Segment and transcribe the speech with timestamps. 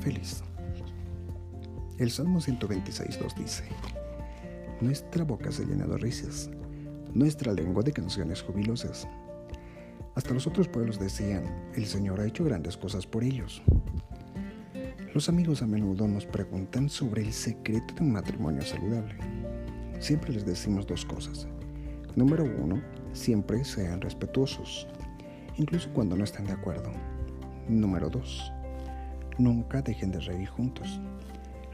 [0.00, 0.42] feliz.
[1.98, 3.64] El Salmo 126 nos dice,
[4.80, 6.50] Nuestra boca se llena de risas,
[7.14, 9.06] nuestra lengua de canciones jubilosas.
[10.16, 11.44] Hasta los otros pueblos decían,
[11.76, 13.62] el Señor ha hecho grandes cosas por ellos.
[15.14, 19.14] Los amigos a menudo nos preguntan sobre el secreto de un matrimonio saludable.
[20.00, 21.46] Siempre les decimos dos cosas.
[22.16, 22.82] Número uno,
[23.12, 24.88] siempre sean respetuosos,
[25.56, 26.90] incluso cuando no estén de acuerdo.
[27.68, 28.52] Número dos,
[29.38, 31.00] nunca dejen de reír juntos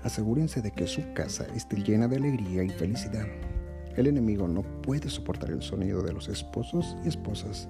[0.03, 3.27] asegúrense de que su casa esté llena de alegría y felicidad.
[3.97, 7.69] El enemigo no puede soportar el sonido de los esposos y esposas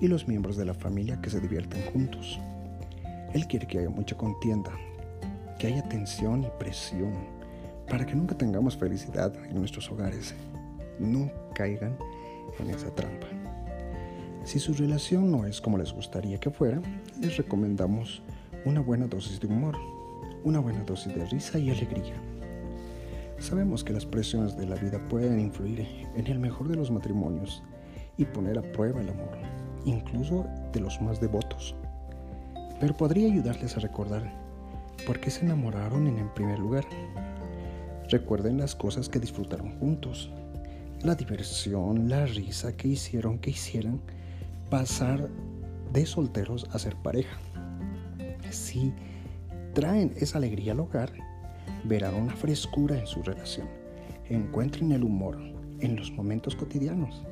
[0.00, 2.40] y los miembros de la familia que se divierten juntos.
[3.32, 4.72] Él quiere que haya mucha contienda,
[5.58, 7.12] que haya tensión y presión,
[7.88, 10.34] para que nunca tengamos felicidad en nuestros hogares.
[10.98, 11.96] No caigan
[12.58, 13.28] en esa trampa.
[14.44, 16.82] Si su relación no es como les gustaría que fuera,
[17.20, 18.22] les recomendamos
[18.64, 19.76] una buena dosis de humor
[20.44, 22.14] una buena dosis de risa y alegría.
[23.38, 27.62] Sabemos que las presiones de la vida pueden influir en el mejor de los matrimonios
[28.16, 29.30] y poner a prueba el amor,
[29.84, 31.74] incluso de los más devotos.
[32.80, 34.32] Pero podría ayudarles a recordar
[35.06, 36.84] por qué se enamoraron en el primer lugar.
[38.10, 40.30] Recuerden las cosas que disfrutaron juntos,
[41.02, 44.00] la diversión, la risa que hicieron que hicieran
[44.70, 45.28] pasar
[45.92, 47.38] de solteros a ser pareja.
[48.52, 48.92] Sí,
[49.72, 51.10] traen esa alegría al hogar,
[51.84, 53.66] verán una frescura en su relación.
[54.28, 55.38] Encuentren el humor
[55.80, 57.24] en los momentos cotidianos.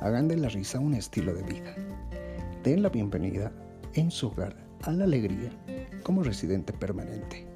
[0.00, 1.74] Hagan de la risa un estilo de vida.
[2.62, 3.50] Den la bienvenida
[3.94, 5.50] en su hogar a la alegría
[6.02, 7.46] como residente permanente.